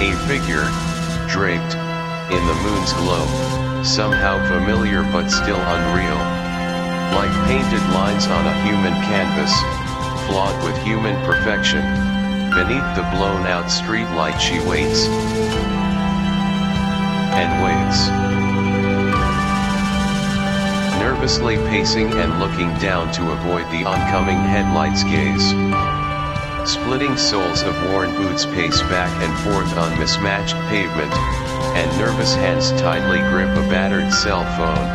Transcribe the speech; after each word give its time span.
A 0.00 0.16
figure, 0.26 0.64
draped, 1.28 1.76
in 2.32 2.40
the 2.46 2.58
moon's 2.64 2.92
glow, 2.94 3.26
somehow 3.84 4.40
familiar 4.48 5.02
but 5.12 5.28
still 5.28 5.60
unreal. 5.60 6.16
Like 7.12 7.30
painted 7.46 7.84
lines 7.92 8.26
on 8.26 8.46
a 8.46 8.62
human 8.64 8.94
canvas, 9.04 9.52
flawed 10.26 10.56
with 10.64 10.74
human 10.82 11.22
perfection. 11.26 11.82
Beneath 12.48 12.96
the 12.96 13.06
blown 13.12 13.46
out 13.46 13.70
street 13.70 14.08
light 14.16 14.38
she 14.38 14.58
waits. 14.60 15.04
And 17.36 17.50
waits. 17.62 18.08
Nervously 20.98 21.56
pacing 21.68 22.10
and 22.14 22.40
looking 22.40 22.72
down 22.80 23.12
to 23.12 23.32
avoid 23.32 23.70
the 23.70 23.84
oncoming 23.84 24.38
headlights 24.38 25.04
gaze. 25.04 25.89
Splitting 26.64 27.16
soles 27.16 27.62
of 27.62 27.74
worn 27.90 28.14
boots 28.16 28.44
pace 28.44 28.82
back 28.82 29.10
and 29.22 29.32
forth 29.40 29.78
on 29.78 29.98
mismatched 29.98 30.54
pavement, 30.68 31.12
and 31.74 31.98
nervous 31.98 32.34
hands 32.34 32.70
tightly 32.72 33.18
grip 33.30 33.48
a 33.56 33.68
battered 33.68 34.12
cell 34.12 34.44
phone. 34.56 34.86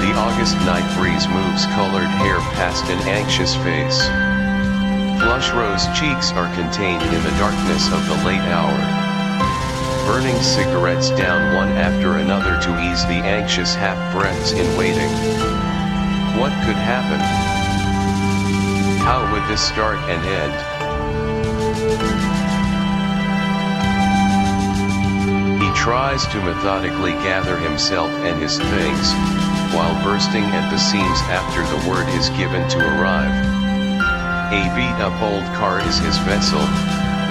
The 0.00 0.14
August 0.16 0.56
night 0.64 0.88
breeze 0.96 1.28
moves 1.28 1.66
colored 1.76 2.08
hair 2.24 2.38
past 2.56 2.84
an 2.86 2.98
anxious 3.06 3.54
face. 3.56 4.00
Flush 5.20 5.52
rose 5.52 5.84
cheeks 5.98 6.32
are 6.32 6.52
contained 6.54 7.02
in 7.02 7.22
the 7.22 7.36
darkness 7.38 7.92
of 7.92 8.06
the 8.08 8.24
late 8.24 8.40
hour. 8.48 8.78
Burning 10.08 10.40
cigarettes 10.40 11.10
down 11.10 11.54
one 11.54 11.68
after 11.76 12.16
another 12.16 12.58
to 12.62 12.70
ease 12.90 13.04
the 13.04 13.20
anxious 13.20 13.74
half 13.74 13.98
breaths 14.14 14.52
in 14.52 14.66
waiting. 14.78 15.12
What 16.40 16.52
could 16.64 16.80
happen? 16.80 17.47
How 19.08 19.24
would 19.32 19.40
this 19.48 19.66
start 19.66 19.96
and 20.12 20.20
end? 20.20 20.52
He 25.62 25.72
tries 25.72 26.26
to 26.26 26.36
methodically 26.44 27.12
gather 27.24 27.56
himself 27.56 28.10
and 28.28 28.36
his 28.38 28.58
things, 28.58 29.08
while 29.72 29.96
bursting 30.04 30.44
at 30.52 30.68
the 30.68 30.76
seams 30.76 31.20
after 31.32 31.64
the 31.64 31.88
word 31.88 32.06
is 32.20 32.28
given 32.36 32.68
to 32.68 32.78
arrive. 32.84 33.32
A 34.52 34.68
beat-up 34.76 35.16
old 35.24 35.48
car 35.56 35.80
is 35.80 35.96
his 35.96 36.18
vessel, 36.28 36.60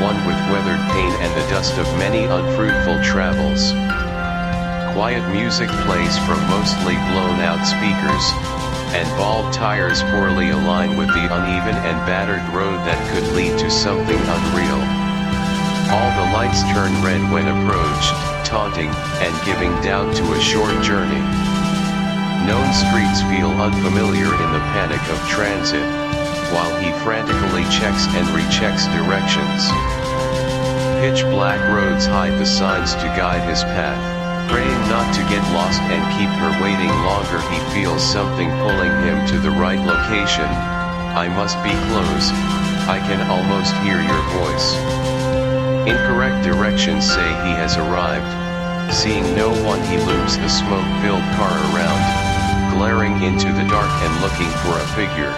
one 0.01 0.17
with 0.25 0.41
weathered 0.49 0.81
paint 0.97 1.13
and 1.21 1.31
the 1.37 1.47
dust 1.53 1.77
of 1.77 1.85
many 2.01 2.25
unfruitful 2.25 3.03
travels. 3.03 3.69
Quiet 4.97 5.21
music 5.29 5.69
plays 5.85 6.17
from 6.25 6.41
mostly 6.49 6.97
blown-out 7.13 7.61
speakers, 7.69 8.56
and 8.95 9.07
bald 9.17 9.51
tires 9.53 10.01
poorly 10.03 10.49
align 10.49 10.95
with 10.95 11.07
the 11.09 11.25
uneven 11.25 11.75
and 11.83 11.97
battered 12.07 12.43
road 12.53 12.77
that 12.87 12.99
could 13.11 13.27
lead 13.35 13.57
to 13.59 13.69
something 13.69 14.19
unreal. 14.19 14.81
All 15.91 16.11
the 16.19 16.31
lights 16.33 16.63
turn 16.75 16.91
red 17.03 17.21
when 17.31 17.47
approached, 17.47 18.11
taunting, 18.45 18.89
and 19.23 19.33
giving 19.45 19.71
doubt 19.81 20.15
to 20.15 20.33
a 20.33 20.39
short 20.39 20.75
journey. 20.83 21.23
Known 22.47 22.71
streets 22.71 23.21
feel 23.27 23.51
unfamiliar 23.59 24.31
in 24.31 24.49
the 24.51 24.63
panic 24.71 25.03
of 25.11 25.19
transit, 25.27 25.83
while 26.51 26.73
he 26.79 26.91
frantically 27.03 27.63
checks 27.71 28.07
and 28.15 28.27
rechecks 28.35 28.87
directions. 28.95 29.67
Pitch 30.99 31.23
black 31.31 31.59
roads 31.73 32.05
hide 32.05 32.39
the 32.39 32.45
signs 32.45 32.95
to 32.95 33.07
guide 33.15 33.47
his 33.47 33.63
path. 33.63 34.16
Praying 34.47 34.81
not 34.87 35.13
to 35.15 35.21
get 35.27 35.43
lost 35.53 35.81
and 35.91 36.01
keep 36.15 36.31
her 36.39 36.53
waiting 36.63 36.93
longer 37.03 37.39
he 37.51 37.59
feels 37.75 38.01
something 38.01 38.49
pulling 38.63 38.95
him 39.03 39.27
to 39.27 39.39
the 39.39 39.51
right 39.51 39.79
location. 39.79 40.47
I 41.13 41.27
must 41.27 41.57
be 41.63 41.71
close, 41.91 42.31
I 42.87 42.99
can 43.03 43.19
almost 43.29 43.75
hear 43.83 43.99
your 43.99 44.23
voice. 44.39 44.77
Incorrect 45.87 46.43
directions 46.43 47.03
say 47.03 47.27
he 47.43 47.53
has 47.59 47.75
arrived. 47.75 48.27
Seeing 48.93 49.35
no 49.35 49.51
one 49.67 49.83
he 49.91 49.97
loops 49.97 50.37
the 50.37 50.47
smoke-filled 50.47 51.27
car 51.35 51.55
around, 51.71 52.01
glaring 52.71 53.23
into 53.23 53.51
the 53.51 53.67
dark 53.67 53.91
and 54.03 54.13
looking 54.23 54.51
for 54.63 54.75
a 54.79 54.87
figure. 54.95 55.35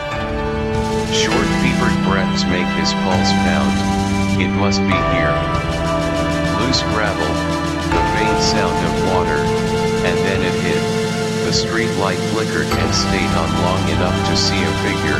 Short 1.09 1.49
fevered 1.65 1.97
breaths 2.05 2.45
make 2.45 2.69
his 2.77 2.93
pulse 3.01 3.33
pound. 3.45 3.73
It 4.37 4.53
must 4.61 4.81
be 4.85 4.97
here. 5.13 5.33
Loose 6.61 6.85
gravel, 6.93 7.33
the 7.89 8.01
faint 8.13 8.39
sound 8.45 8.77
of 8.85 8.88
water, 9.13 9.41
and 10.05 10.17
then 10.25 10.41
it 10.41 10.53
hit. 10.61 10.83
The 11.45 11.53
street 11.53 11.91
light 11.97 12.19
flickered 12.31 12.67
and 12.67 12.93
stayed 12.93 13.33
on 13.37 13.49
long 13.63 13.89
enough 13.89 14.17
to 14.29 14.37
see 14.37 14.61
a 14.61 14.73
figure. 14.85 15.19